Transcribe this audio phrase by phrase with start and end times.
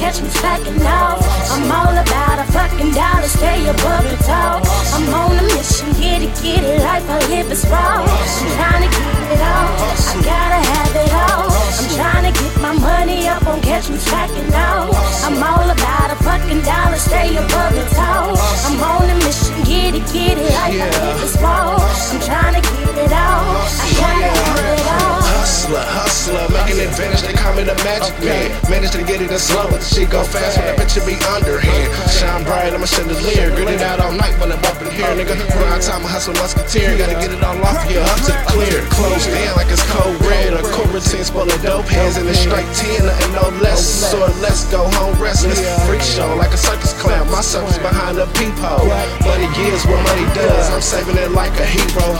[0.00, 1.20] catch me slacking off.
[1.52, 4.64] I'm all about a fucking dollar, stay above the top.
[4.94, 8.02] I'm on a mission, get it, get it, life I live is raw.
[8.02, 9.70] I'm trying to get it all,
[10.08, 11.48] I gotta have it all.
[11.78, 14.90] I'm trying to get my money up, won't catch me slacking off.
[15.24, 18.36] I'm all about a fucking dollar, stay above the top.
[18.66, 21.99] I'm on a mission, get it, get it, life I live is raw.
[27.90, 28.70] Magic man.
[28.70, 31.89] Managed to get it in slow, shit go fast when the picture be underhand.
[32.68, 33.48] I'ma chandelier.
[33.56, 35.40] Grit it out all night when I'm up in here, nigga.
[35.56, 36.98] Grind time, I hustle musketeer.
[37.00, 38.84] Gotta get it all off here, up to the clear.
[38.92, 40.52] Close in like it's cold red.
[40.52, 43.80] A routine's full of dope hands in a straight 10, nothing no less.
[43.80, 45.60] So let's go home restless.
[45.86, 47.30] Freak show like a circus clown.
[47.30, 48.84] My circus behind a peephole.
[49.24, 50.68] Money gives what money does.
[50.70, 52.12] I'm saving it like a hero.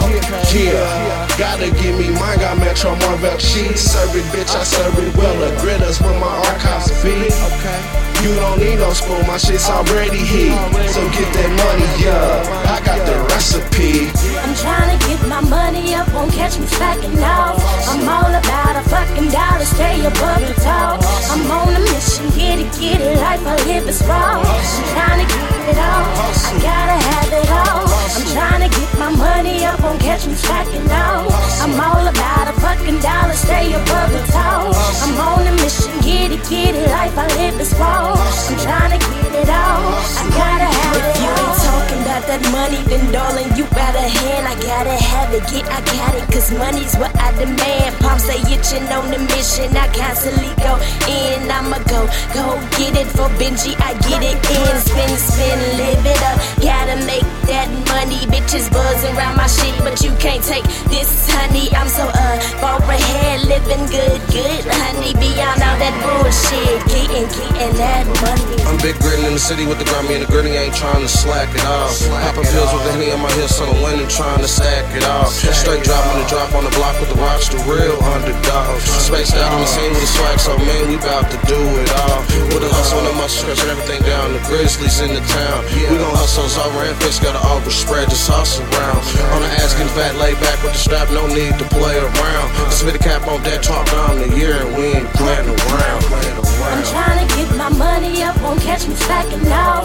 [0.56, 2.38] Yeah, gotta give me mine.
[2.41, 3.80] Got Metro Marvel cheese.
[3.80, 4.54] Serve it, bitch.
[4.56, 5.36] I serve it well.
[5.36, 8.09] The gritters with my archives feed.
[8.20, 10.52] You don't need no spoon, my shit's already heat.
[10.92, 12.44] So get that money up.
[12.68, 14.12] I got the recipe.
[14.44, 17.56] I'm trying to get my money up, won't catch me slacking off.
[17.88, 21.00] I'm all about a fucking dollar, stay above the top.
[21.32, 24.36] I'm on a mission, get it, get it, life I live is raw.
[24.36, 27.88] I'm trying to get it all, I gotta have it all.
[27.88, 31.24] I'm trying to get my money up, won't catch me slacking off.
[31.64, 34.76] I'm all about a fucking dollar, stay above the top.
[34.76, 35.80] I'm on a mission,
[36.48, 38.14] get it, life I live is raw.
[38.16, 42.22] I'm trying to get it all, I gotta have it If You ain't talking about
[42.30, 44.47] that money, then darling, you got a hand.
[44.48, 47.97] I gotta have it, get, I got it, cause money's what I demand.
[48.00, 51.50] Palms say itching on the mission, I constantly go in.
[51.50, 54.75] I'ma go, go get it for Benji, I get it in.
[54.81, 56.38] Spin, spin, live it up.
[56.62, 61.69] Gotta make that money, bitches buzzing around my shit, but you can't take this, honey.
[61.75, 64.50] I'm so uh, far ahead, living good, good,
[67.80, 68.60] that money.
[68.68, 71.08] I'm big gritting in the city with the Grammy and the gritty ain't trying to
[71.08, 71.96] slack it off.
[72.06, 75.04] Popping pills with the henny on my hips on the winning, trying to stack it
[75.08, 75.32] off.
[75.32, 78.78] Straight drop on the drop on the block with the rocks, the real underdog.
[78.84, 81.91] Spaced out on the scene with the swag, so man, we bout to do it
[82.04, 82.09] all.
[82.60, 84.37] With the hustle and the muscle, stretching everything down.
[84.37, 85.65] The Grizzlies in the town.
[85.72, 89.00] We gon' hustle over and fist, got an over spread, just hustle around.
[89.32, 92.47] On the ass, getting fat, lay back with the strap, no need to play around.
[92.69, 96.04] Spit a cap on that, talk down the year, and we ain't playing around.
[96.12, 99.79] I'm trying to get my money up, won't catch me slacking off.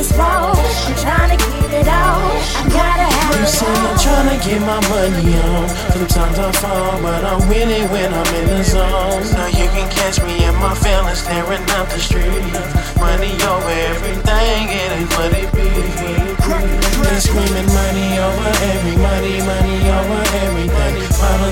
[0.00, 0.56] Is raw.
[0.56, 2.24] I'm trying to get it all,
[2.56, 5.68] I gotta have You it I'm trying to get my money on.
[5.92, 9.22] Sometimes I fall, but I'm winning when I'm in the zone.
[9.36, 12.48] Now you can catch me and my feelings staring up the street.
[12.96, 14.64] Money over everything,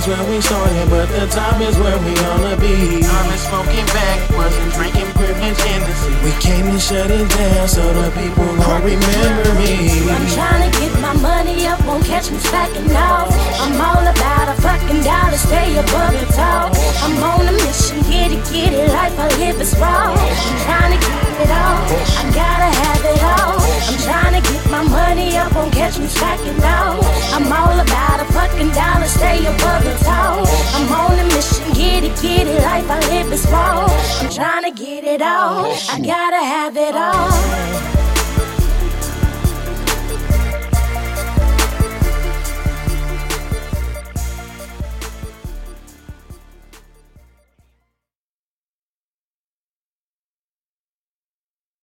[0.08, 3.04] where we started, but the top is where we wanna be.
[3.04, 6.12] I've been smoking backwards and drinking privilege Hennessy.
[6.24, 10.08] We came to shut it down so the people gon' remember me.
[10.08, 13.28] I'm trying to get my money up, won't catch me slacking off.
[13.60, 16.72] I'm all about a fucking dollar, stay above the top.
[17.04, 20.16] I'm on a mission, get it, get it, life I live is raw.
[20.16, 21.84] I'm trying to get it all,
[22.16, 23.60] I gotta have it all.
[23.60, 26.96] I'm trying to get my money up, won't catch me slacking off.
[27.36, 28.17] I'm all about
[28.58, 30.46] a fucking dollar, stay above the top.
[30.74, 33.86] I'm on a mission, get it, get it, life I live is raw.
[34.20, 37.97] I'm trying to get it all, I gotta have it all.